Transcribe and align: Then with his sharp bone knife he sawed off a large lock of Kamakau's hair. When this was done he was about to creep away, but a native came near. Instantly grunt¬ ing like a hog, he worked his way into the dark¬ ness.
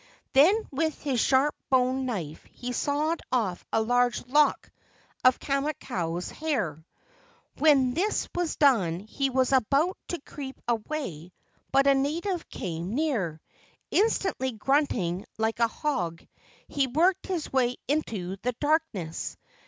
Then 0.33 0.55
with 0.71 0.99
his 1.03 1.19
sharp 1.19 1.53
bone 1.69 2.07
knife 2.07 2.43
he 2.45 2.71
sawed 2.71 3.21
off 3.31 3.63
a 3.71 3.83
large 3.83 4.25
lock 4.25 4.71
of 5.23 5.37
Kamakau's 5.39 6.31
hair. 6.31 6.83
When 7.59 7.93
this 7.93 8.27
was 8.33 8.55
done 8.55 9.01
he 9.01 9.29
was 9.29 9.51
about 9.51 9.99
to 10.07 10.19
creep 10.21 10.59
away, 10.67 11.33
but 11.71 11.85
a 11.85 11.93
native 11.93 12.49
came 12.49 12.95
near. 12.95 13.39
Instantly 13.91 14.53
grunt¬ 14.53 14.95
ing 14.95 15.25
like 15.37 15.59
a 15.59 15.67
hog, 15.67 16.25
he 16.67 16.87
worked 16.87 17.27
his 17.27 17.53
way 17.53 17.75
into 17.87 18.37
the 18.41 18.53
dark¬ 18.53 18.79
ness. 18.95 19.37